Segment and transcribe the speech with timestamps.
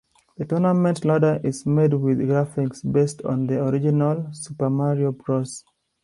[0.39, 5.63] The tournament ladder is made with graphics based on the original "Super Mario Bros.".